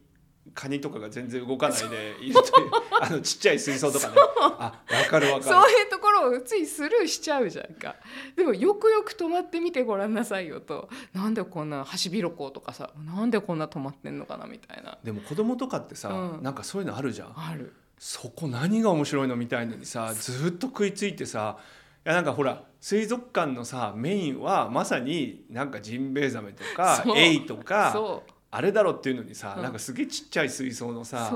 [0.56, 4.14] カニとかが全然動かないでいるというあのちっちゃい水槽とかね。
[4.58, 7.94] あ分かる分かそういうところをついスルーしちゃうじゃんか。
[8.34, 10.88] でもよくよく止まってみてごらんなさいよと。
[11.12, 14.92] なんでこんなハシビロコウとかさなんでこんな止まってんのかなみたいな。
[14.92, 16.42] るでも子供とかってさ、うん。
[16.42, 17.32] なんかそういうのあるじゃん。
[17.36, 17.74] ある。
[17.98, 21.56] そこ何が面白いのみたいのにさずっと食いついてさ
[22.04, 28.22] いやなんかほら水族館のさメインはまさになんかジンベエザメとかエイとか
[28.56, 29.62] あれだろっていうのにさ、うん。
[29.62, 31.30] なんかすげえちっちゃい水槽のさ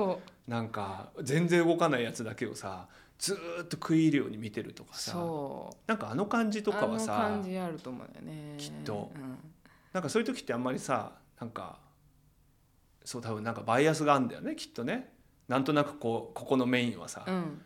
[0.48, 5.18] なんか全然動かないやつだけをさずーっと食い入るように見てるとかさ
[5.86, 8.54] なんかあの感じとかはさ感じあると思うよね。
[8.56, 9.12] きっと。
[9.14, 9.38] うん。
[9.92, 11.78] なんかそういう時ってあんまりさなんか
[13.04, 15.12] そう多分なんかバイアスがあるんだよねきっとね。
[15.46, 17.60] なんとなくこうここのメインはさ、うん。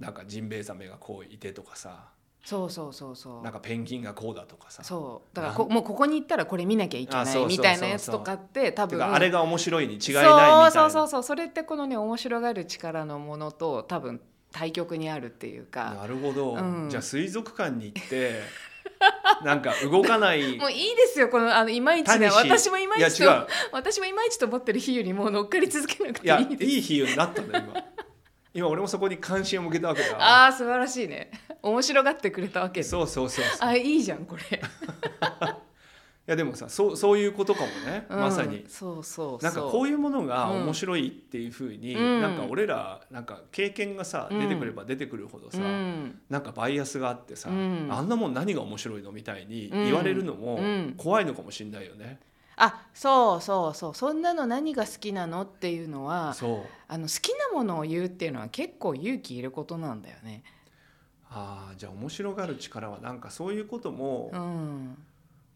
[0.00, 2.08] なんかジンベエザメがこういてとかさ
[2.44, 3.42] そうそうそうそう。
[3.42, 4.82] なんかペンギンがこうだとかさ。
[4.82, 5.36] そう。
[5.36, 9.02] だからこもうここに行ったらこれ見なきゃいけないみたいなやつとかって多分。
[9.02, 10.70] あれが面白いに違いないみたいな。
[10.70, 11.22] そうそうそうそう。
[11.22, 14.20] それってこのね面白がる力のものと多分
[14.50, 15.94] 対極にあるっていうか。
[15.94, 16.88] なるほど、うん。
[16.88, 18.40] じゃあ水族館に行って
[19.44, 27.84] なんか動かない もういいですよこのあのいまいちなたにし私もいまいちと私もいまいちと思ってる日よりも乗っかり続けなくていいいい比喩になったんだよ今。
[28.54, 30.16] 今俺もそこに関心を向けたわけだ。
[30.18, 31.30] ああ素晴らしいね
[31.62, 32.82] 面白がってくれたわけ。
[32.82, 34.60] そうそうそうあいいじゃんこれ。
[36.28, 38.66] やでもさそうそういうことかもね、うんまさに。
[38.68, 39.42] そうそうそう。
[39.42, 42.20] なんかこういうものがうん面白いっていうふうに、うん。
[42.20, 44.38] なんか俺らなんか経験がさうん。
[44.38, 46.20] 出てくれば出てくるほどさ、うん。
[46.28, 47.88] なんかバイアスがあってさ、うん。
[47.90, 49.84] あんなもん何が面白いのみたいにうん。
[49.86, 50.94] 言われるのもうん。
[50.98, 52.20] 怖いのかもしれないよね。
[52.56, 53.94] あそうそうそう。
[53.94, 56.70] そんなの何が好きなのっていうのはそう。
[56.88, 60.42] あの好きなものを言うっていうのは結構勇気いることなんだよね。
[61.30, 64.96] ああじゃあ面白がる力はなんかそういうことも、うん、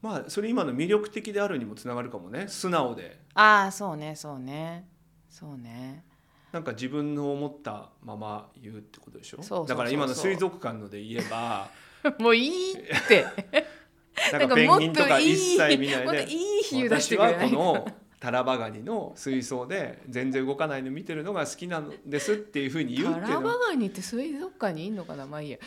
[0.02, 2.46] まあそれ今の魅力的であるにもつながるかもね。
[2.48, 3.18] 素直で。
[3.35, 4.87] ああそうねそうね。
[5.30, 6.04] そうね。
[6.52, 9.64] なんか自分の思ったまま言うってことでしょ？
[9.64, 11.70] だから今の水族館ので言えば
[12.20, 13.24] もういいって。
[14.30, 17.87] なんかペンギンとか一切見ないでいい私はこの
[18.22, 23.48] タラバガニの水槽で全然動かないの見てるのが好きなんですっていうふうに言うタラバっていうの。
[23.48, 25.58] はガニって水族館にいんのかなまあいいや。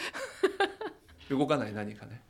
[1.29, 2.21] 動かない何かね。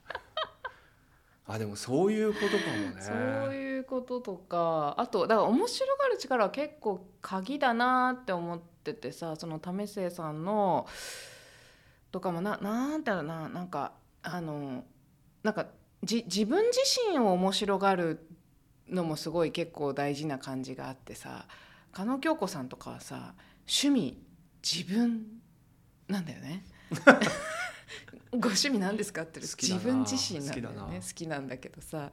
[1.45, 3.01] あでもそういうことかもね。
[3.01, 4.95] そういうこととか。
[4.97, 10.88] あとだから面白がる力は結構鍵だなって思っててさその為末さんの
[12.11, 13.91] とかもななんていうのななんか
[14.23, 14.85] あの
[15.43, 15.67] なんか
[16.03, 16.79] じ自分自
[17.11, 18.27] 身を面白がる
[18.89, 21.45] のもすごい結構大事な感じがあってさ
[21.91, 23.33] 加納京子さんとかはさ
[23.67, 24.17] 趣味
[24.63, 25.25] 自分
[26.07, 26.63] なんだよね。
[28.31, 30.91] ご趣味なんですかって自分自身なんだよ好きだな。
[30.91, 32.11] ね好きなんだけどさ、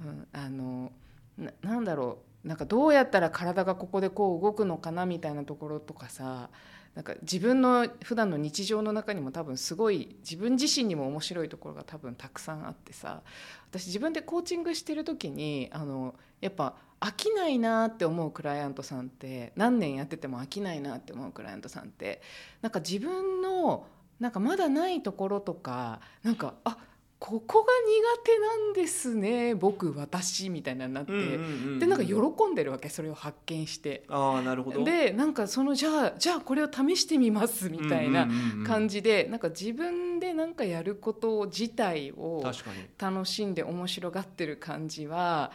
[0.00, 0.92] うん、あの
[1.38, 2.48] ななんだろう。
[2.48, 6.50] なんかどうやったら体がここでこう動くのかなみたいなところとかさ
[6.94, 13.22] なんか自分の普段の日常の中にも多分すごい自分自身にも面白いところが多分たくさんあってさ
[13.70, 22.20] 私自分でコーチングしてる時にあのやっぱ飽きないなって思うクライアントさんって何年やってても飽きないなって思うクライアントさんって
[22.60, 23.86] なんか自分の
[24.20, 26.76] なんかまだないところとかなんかあっ
[27.24, 27.72] ここが
[28.16, 31.36] 苦手なんですね僕私みたいなのになって、うんうんうんう
[31.76, 31.78] ん。
[31.78, 32.14] でなんか喜
[32.50, 34.04] んでるわけそれを発見して。
[34.08, 34.84] ああなるほど。
[34.84, 38.28] でなんかそのじゃあじゃあこれを試してみますみたいな
[38.66, 42.86] 感じじで、なんか自分でなんかやること自体を確かに。
[42.98, 45.50] 楽しんで面白がってる感じは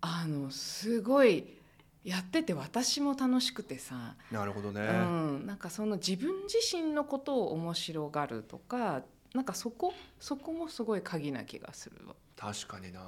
[0.00, 1.46] あのすごい
[2.04, 9.02] やってて私も楽しくてさ、なるほどね、うん、なんかその自分自身のことを面白がるとか
[9.34, 12.14] なんかそこそこもすごい鍵な気がするわ。
[12.36, 13.00] 確かにな。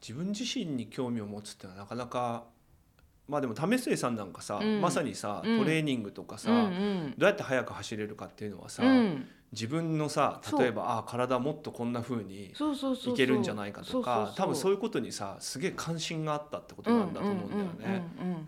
[0.00, 2.44] 自分自身に興味を持つってのはなかなか
[3.26, 4.80] まあでも為末さんなんかさ、うん。
[4.82, 5.58] まさにさうん。
[5.60, 7.14] トレーニングとかさ、うんうん。
[7.16, 9.26] どうやって速く走れるかっていうのはさ、うん。
[9.52, 13.14] 自分のさ例えばあ体もっとこんな風にそうそうそうそう。
[13.14, 18.04] いけるんじゃないかとか多分そういうことにさすげえ関心があったってことなんだと思うんだよね。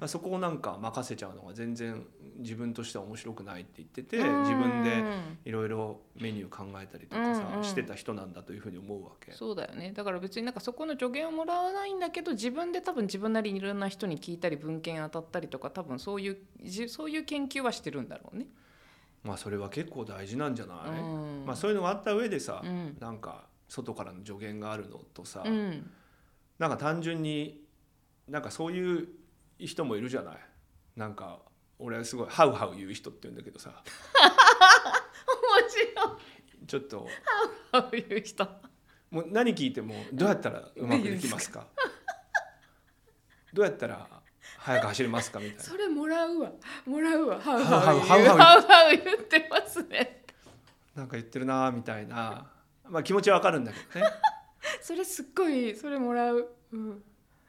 [0.07, 2.05] そこをなんか任せちゃうのが全然
[2.37, 4.42] 自分としては面白くないって言っててうん。
[4.42, 5.05] 自分で
[5.44, 9.33] いろいろメニュー考えたりとかさうんうんしてた人なんだというふうに思うわけ。
[9.33, 9.92] そうだよね。
[9.92, 18.47] だから別になんかそこの助言をもらわないんだけど自分で多分自分なりにいろんな人に聞いたり文献当たったりとか多分そういうじそういう研究はしてるんだろうね。
[19.23, 21.44] まあそれは結構大事なんじゃない、うん。
[21.47, 22.97] まあそういうのがあった上でさ、うん。
[23.01, 25.90] なんか外からの助言があるのとさ、うん。
[26.59, 27.64] なんか単純に
[28.29, 29.09] なんかそういう
[29.59, 30.37] 人もいるじゃない？
[30.97, 31.40] なんか
[31.85, 33.70] 俺はすごいハウハウ言う人って言うんだけどさ。
[33.70, 36.66] 面白い。
[36.66, 37.07] ちょっと。
[37.73, 38.49] そういう人。
[39.11, 41.66] もう何聞いてもどうやったらうまくできますか？
[43.53, 44.09] どうやったら
[44.59, 45.62] 速く走れますかみたいな。
[45.62, 46.53] それもらうわ。
[46.87, 47.38] もらうわ。
[47.38, 50.25] ハウハウハウハウハウ言うハウハウ言ってますね。
[50.97, 52.51] なんか言ってるなみたいな、
[52.88, 54.11] まあ、気持ちはわかるんだけどね。
[54.81, 56.49] それすっごいそれもらう。
[56.73, 57.03] うん。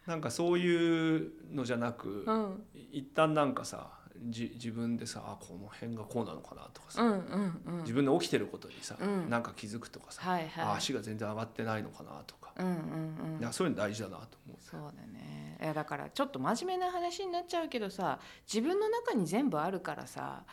[0.06, 2.63] なんかそういうのじゃなく、うん。
[2.91, 3.91] 一旦なんかさ
[4.23, 7.78] じ自分でさあこの辺がこうなのかなとかさ、うんうんうん。
[7.82, 9.30] 自分の起きてることにさ、うん。
[9.30, 10.65] なんか気づくとかさ、はいはい。
[10.65, 13.54] あ足が全然上がってないのかなとか、うんうんうん。
[13.54, 14.58] そういうの大事だなと思う。
[14.60, 15.58] そうだね。
[15.62, 18.19] いやだからちょっと真面目な話になっちゃうけどさ
[18.51, 20.43] 自分の中に全部あるからさ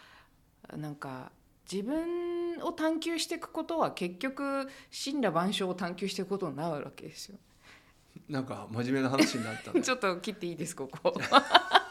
[0.76, 1.32] なんか
[1.70, 4.68] 自分を探求していくことは結局
[5.04, 7.38] 神羅万象を探求していくことになるわけですよ。
[8.28, 9.80] なんか真面目な話になったね。
[9.80, 11.14] っ ちょっと切っていいですここ。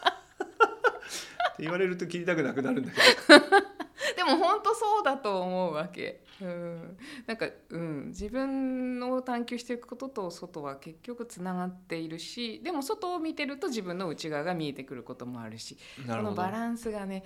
[1.56, 2.98] て言われると切りたくなくなるんだけ
[4.16, 6.22] でも本当そうだと思うわけ。
[6.40, 17.22] うん、なんか、うん、自分を探求していくことと外は結局つながっているしでも外を見てると自分の内側が見えてくることもあるしこのバランスがね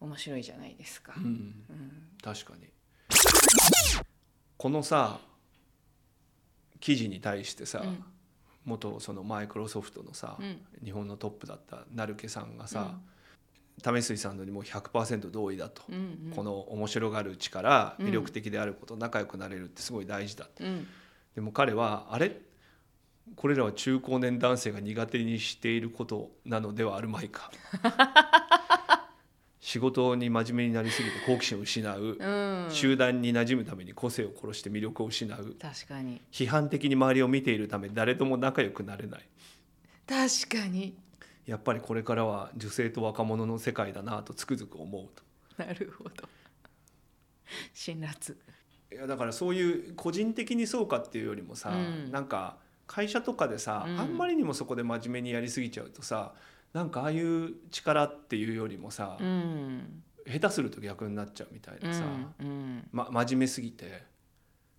[0.00, 1.14] 面白いじゃないですか。
[1.16, 2.08] うん、うん。
[2.22, 2.68] 確かに。
[4.56, 5.20] このさ
[6.80, 8.04] 記事に対してさ、うん。
[8.64, 10.60] 元そのマイクロソフトのさ、うん。
[10.82, 12.98] 日本のトップだった成毛さんがさ、
[13.82, 15.98] 為水さんのにもう100%同意だと、うんう
[16.30, 16.32] ん。
[16.34, 18.06] この面白がる力うん。
[18.06, 20.64] 魅力的であること、仲良くなれるってすごい大事だって。
[20.64, 20.86] うん。
[21.34, 22.36] でも彼はあれ？
[23.36, 27.50] これらは中高年男性が苦手にしていることなのではあるまいか。
[29.60, 32.70] 仕事に真面目になりすぎて好奇心を失う、うん。
[32.70, 35.56] 集団に馴染むために個性を殺して魅力を失う。
[35.60, 36.20] 確かに。
[36.32, 39.28] 批判的に周りを見ているため誰とも仲良くなれない。
[40.08, 40.96] 確かに
[41.50, 45.08] やっぱりこれからは女性と若者の世界だなとつくづく思う
[45.56, 45.64] と。
[45.64, 46.10] なるほど。
[47.74, 48.36] 辛辣。
[48.92, 52.12] いやだからそういう個人的にそうかっていうよりもさ、うん。
[52.12, 54.00] なんか会社とかでさ、うん。
[54.00, 56.34] あんまりにもそこで真面目にやりすぎちゃうとさ
[56.72, 60.04] なんかああいう力っていうよりもさ、うん。
[60.28, 62.04] 下手すると逆になっちゃうみたいなさ、
[62.38, 64.04] うんま、真面目すぎて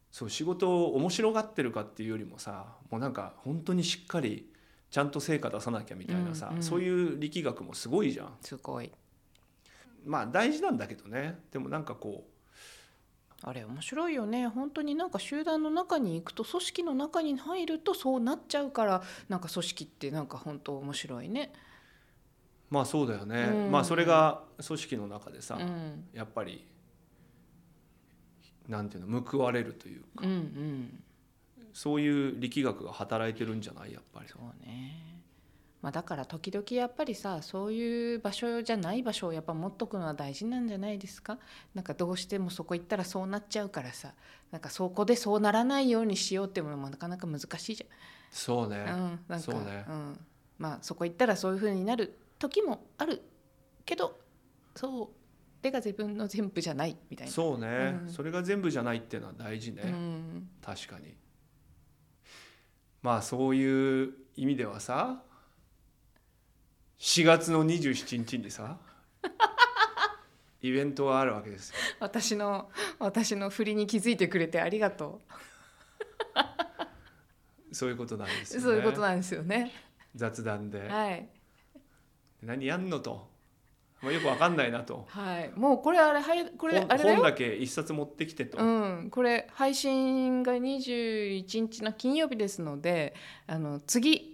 [0.09, 4.50] そう仕事を面白がってるかっていうよりもさもうなんか本当にしっかり
[4.91, 6.63] ちゃんと成果出さなきゃみたいなさ、うんうん。
[6.63, 8.33] そういう力学もすごいじゃん。
[8.41, 8.91] すごい。
[10.05, 11.39] まあ大事なんだけどね。
[11.51, 12.27] でもなんかこ
[13.43, 14.47] あれ面白いよね。
[14.47, 21.53] 本当になんか集団の中に行くと組織の中に入るとそうなっちゃうからなんか組織ってなんか本当面白いね。
[22.69, 23.71] うまあそうだよね、うん。
[23.71, 26.03] まあそれが組織の中でさ、うん。
[26.13, 26.67] やっぱり
[28.67, 31.03] なんていうの報われるといううんうん
[31.73, 34.27] そういう力学が働いてるんじゃないやっぱり。
[34.29, 35.07] そうね。
[35.81, 41.39] まあだから時々やっぱりさそういう場所じゃない場所をやっぱ持っとくのは大事なんじゃないですか？
[41.73, 44.13] なんかどうしてもそこ行ったらそうなっちゃうからさ。
[44.51, 47.85] なんかそこでそうならないようにしようっていうのもなかなか難しいじ
[48.29, 48.99] そうね、ゃん。
[48.99, 49.85] うん、なんかそうね。
[49.89, 50.19] ん、
[50.59, 53.21] まあそこ行ったらそういう風になる時もある
[53.85, 54.19] けど
[54.75, 55.07] そう。
[55.61, 57.31] それが自分の全部じゃないみたいな。
[57.31, 58.09] そうね、うん。
[58.09, 60.49] それが全部じゃないっていうのは大事ね、うん。
[60.59, 61.15] 確かに
[63.01, 65.21] まあそういう意味ではさ
[66.99, 68.77] 4月の27日にさ
[70.61, 75.21] イベントがあるわけですよ私の私の振りに気づいてくれてありがと
[77.71, 78.61] そういうことなんですう。
[78.61, 79.71] よねそういうことなんですよね。
[80.15, 81.27] 雑談で、はい。
[82.43, 83.29] 何やんのと、
[84.01, 85.05] まあ、よくわかんないなと。
[85.09, 87.15] はい、もうこれあれはいこれ本あれだよ。
[87.17, 93.13] 本だけ一冊持ってきてと、うん、これ配信が21日の金曜日ですので
[93.47, 94.31] あの次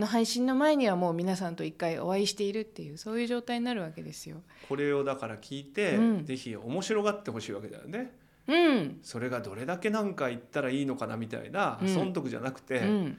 [0.00, 4.42] の配信の前にはもう皆さんと一回お会いしているっていうそういう状態になるわけですよ。
[4.68, 6.24] これをだから聞いて、うん。
[6.24, 8.12] ぜひ面白がってほしいわけだよね。
[8.48, 11.88] うん、それがどれだけなんか言ったらいいのかなみたいな、うん。
[11.88, 13.18] 損得じゃなくて、うん、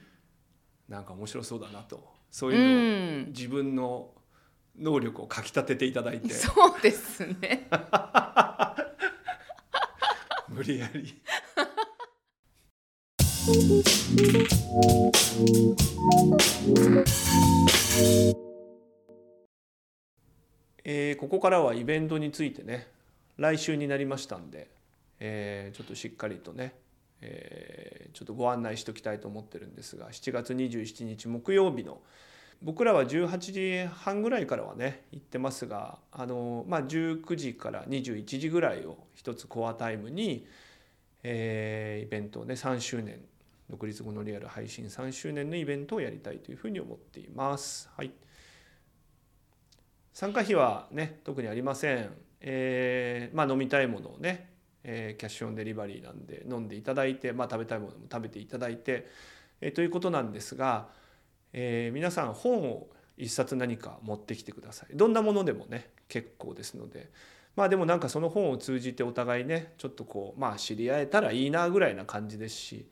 [0.90, 2.04] なんか面白そうだなと。
[2.32, 4.10] そうういうのをん、自分の
[4.82, 7.68] 能力をかきたてていただいてそうですね。
[10.50, 11.22] 無理やり
[20.84, 22.88] えーここからはイベントについてね
[23.38, 24.68] 来週になりましたんで、
[25.20, 26.76] えーちょっとしっかりとね、
[27.22, 32.02] えーちょっとご案内しておきたいと思ってるんですが7月27日木曜日の
[32.64, 40.46] 僕らは18時半ぐらいからはね行ってますがあの、まあ、19時から21時ぐらいを一つコアタイムに、
[41.24, 43.20] えーイベントをね3周年
[43.70, 47.90] 独立後のリアル配信3周年のイベントをやりたいというふうに思っています。
[47.96, 48.12] はい、
[50.14, 54.50] 参加費はね特にありません、えーまあ、飲みたいものをね、
[54.84, 59.08] えーキャッシュオンデリバリーなんで飲んでいただいて、まあ、食べたいものも食べていただいて、
[59.62, 60.90] えーということなんですが、
[61.54, 64.96] えー皆さん本を一冊何か持ってきてください。
[64.96, 67.10] どんなものでもね結構ですので。
[67.56, 72.88] まあでもなんかその本を通じてお互いねちょっとこうまあ知り合えたらいいなぐらいな感じですし。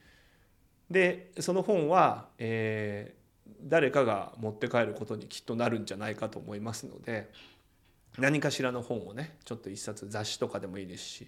[0.92, 3.20] でその本は、えー
[3.64, 7.30] 誰かが持って帰ることにきっとなるんじゃないかと思いますので
[8.18, 11.28] 何かしらの本をねちょっと一冊雑誌とかでもいいですし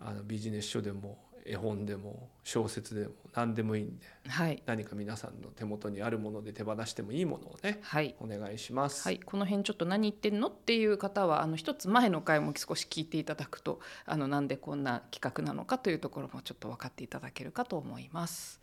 [0.00, 9.04] あのビジネス書でも絵本でも小説でも何でもいいんではい、何か皆さんの手元にあるもので手放してもいいものをねはいお願いします。
[9.04, 18.60] はい、この辺ちょっと何言ってんのっていう方はあの一つ前の回も少し聞いていただくとあのなんでこんな企画なのかというところもちょっと分かっていただけるかと思います。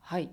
[0.00, 0.30] はい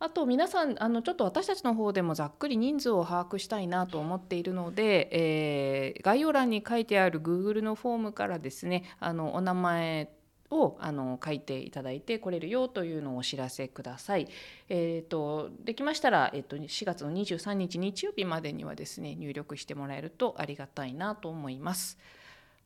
[0.00, 10.10] あと皆さんあのちょっと私たちの方でもざっくり人数を把握したいなと思っているので、えー概要欄に書いてある Google のフォームからですねあのお名前
[10.50, 14.28] をあの書いていただいて来れるよというのをお知らせください。
[14.68, 21.98] えー、とできましたら、えー、と4月の23日日曜日までにはですね入力してもらえるとありがたいなと思います。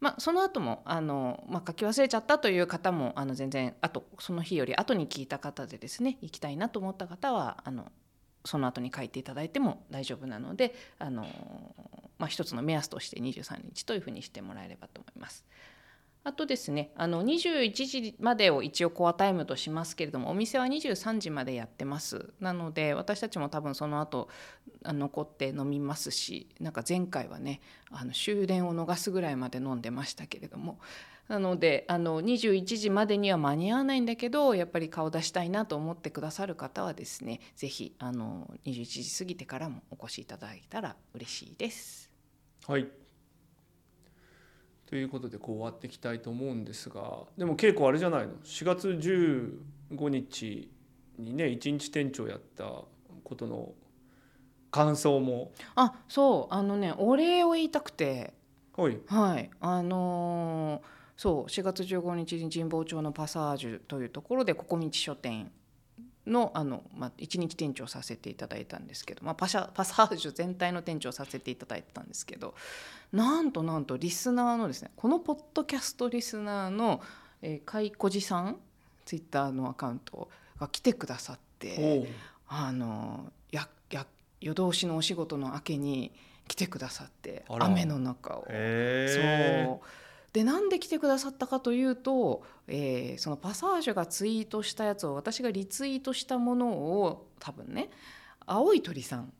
[0.00, 7.86] まあ、その後もあの、まあ、書き忘れちゃったという方もあの全然あとその日より後に聞いた方でですね行きたいなと思った方はあの
[8.44, 11.24] その後に書いていただいても大丈夫なのであの、
[12.18, 15.44] まあ、一つの目安として23日というふうにしてもらえればと思います。
[16.24, 22.32] あとですねあの21時までを一応コアタイムとしますけれどもお店は23時までやってます。
[22.40, 24.28] なので私たちも多分その後
[24.84, 27.60] 残って飲みますしなんか前回はね
[27.90, 30.78] あの終電を逃すぐらいまで飲んでましたけれども。
[31.28, 42.10] なのであの21時までには間に合わないんだけどやっぱり顔出したいなと思ってくださる方はですね是非21時過ぎてからもお越しいただいたら嬉しいです。
[42.66, 43.01] はい。
[44.92, 47.20] ということでこう終わっていきたいと思うんですが。
[47.38, 50.70] でも稽古あれじゃないの？4月15日
[51.18, 52.64] にね一日店長やった
[53.24, 53.72] ことの
[54.70, 55.52] 感想も。
[55.76, 56.54] あそう。
[56.54, 58.34] あのねお礼を言いたくて。
[58.76, 60.86] はい、はい、あのー
[61.16, 61.50] そう。
[61.50, 65.50] 4月15日に神保町のパサージュというところでここ道書店
[66.26, 72.54] のあの、まあ、一日店長させていただいたんですけど、まあ、パシャパサージュ全体の店長させていただいてたんですけど
[73.12, 77.00] なんとなんとリスナーのですねこのポッドキャストリスナーの、
[77.42, 78.56] えー、かいこじさん
[79.04, 80.28] ツイッターのアカウント
[80.60, 82.08] が来てくださって
[82.48, 84.06] あのやや
[84.40, 86.12] 夜通しのお仕事の明けに
[86.46, 88.44] 来てくださって雨の中を。
[88.46, 88.52] そう
[90.32, 97.90] でなんで来てくださったかというと、えー、そのパサージュがツイートしたやつを私がリツイートしたものを多分ね
[98.46, 99.32] 青い鳥さん、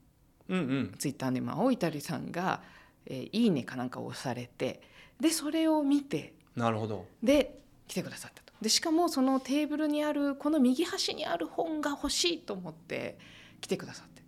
[0.49, 2.63] うんうん、ツイッターネーム青い鳥さんが、
[3.07, 4.83] えー「いいね」かなんか押されて
[5.19, 7.07] でそれを見てなるほど。
[7.23, 8.53] で来てくださったと。
[8.61, 13.19] でしかもそのテーブルにあるこの右端にある本が欲しいと思って
[13.61, 14.23] 来てくださって。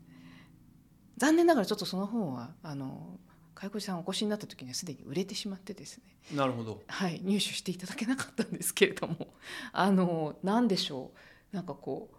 [1.19, 3.19] 残念ながらちょっとその本はあの
[3.55, 6.05] 介護士さんお越しになった時にはすでに売れてしまってですね。
[6.37, 9.35] なるほど、はい、入手していただけなかったんですけれども。
[9.73, 11.13] あの何でしょ
[11.53, 11.57] う？
[11.57, 12.17] なんかこう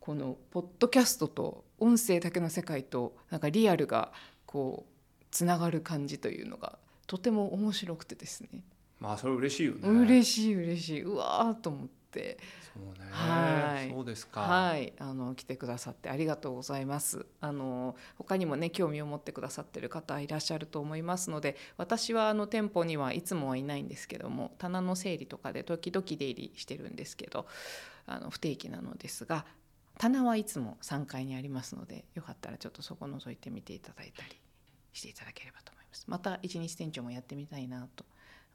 [0.00, 4.12] このポッドキャストと音声だけの世界となんかリアルが
[4.46, 8.62] こうつながる感じというのがとても面白くてですね。
[9.00, 9.88] まあそれ嬉しいよね。
[9.88, 11.02] 嬉しい嬉しい。
[11.02, 12.03] うわーと思って。
[12.74, 13.04] そうね。
[13.10, 13.90] はい。
[13.90, 14.40] そうですか。
[14.40, 14.92] はい。
[14.98, 17.26] あの来てくださってありがとうございます。
[17.40, 27.46] あの他にもね興味を持ってくださってる方いらっしゃると思いますので、私はあの店舗にはいつもはいないんですけども、棚の整理とかで時々出入りしてるんですけど、
[28.06, 29.46] あの不定期なのですが、
[29.98, 34.40] 棚はいつも3階にありますので、よかったらちょっとそこ覗いてみていただいたり
[34.92, 36.04] していただければと思います。
[36.08, 38.04] また一日店長もやってみたいなと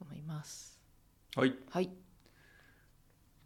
[0.00, 0.78] 思います。
[1.34, 1.54] はい。
[1.70, 1.90] はい。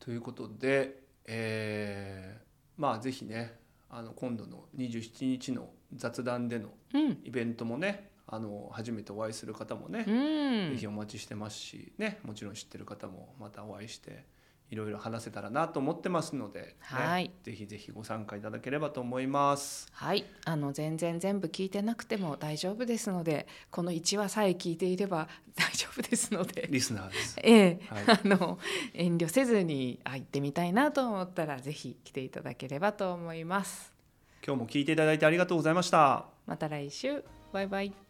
[0.05, 2.43] ということで、えー、
[2.77, 6.69] まあぜひねあの今度の27日の雑談での
[7.25, 10.11] イベントもね、うん、あの初めてお会いする方もね、う
[10.71, 14.27] ん、ぜひお待ちしてますし、ね、もちろん知ってる方もまたお会いして
[14.75, 19.87] いろいろ話せたらなと思ってますので、ね、はい、ぜひぜひご参加いただければと思います。
[19.93, 27.37] はい、あの全然全部聞いてなくても大丈夫ですので、この1話さえ聞いていれば 大丈夫ですので、リスナーです。
[27.43, 28.59] ええ、はい、 あの
[28.93, 33.93] 遠慮せずに入ってみたいなと思ったらぜひ来ていただければと思います。
[34.45, 36.27] 今日も聞いていただいてありがとうございました。
[36.47, 38.04] また来週、バイバイ。